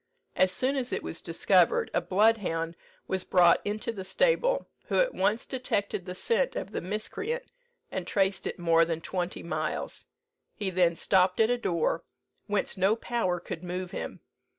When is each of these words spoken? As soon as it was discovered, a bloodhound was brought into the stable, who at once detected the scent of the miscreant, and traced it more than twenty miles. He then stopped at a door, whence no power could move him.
As 0.35 0.51
soon 0.51 0.77
as 0.77 0.91
it 0.91 1.03
was 1.03 1.21
discovered, 1.21 1.91
a 1.93 2.01
bloodhound 2.01 2.75
was 3.07 3.23
brought 3.23 3.61
into 3.63 3.91
the 3.91 4.03
stable, 4.03 4.67
who 4.85 4.97
at 4.99 5.13
once 5.13 5.45
detected 5.45 6.07
the 6.07 6.15
scent 6.15 6.55
of 6.55 6.71
the 6.71 6.81
miscreant, 6.81 7.43
and 7.91 8.07
traced 8.07 8.47
it 8.47 8.57
more 8.57 8.83
than 8.83 8.99
twenty 9.01 9.43
miles. 9.43 10.05
He 10.55 10.71
then 10.71 10.95
stopped 10.95 11.39
at 11.39 11.51
a 11.51 11.57
door, 11.59 12.03
whence 12.47 12.77
no 12.77 12.95
power 12.95 13.39
could 13.39 13.63
move 13.63 13.91
him. 13.91 14.21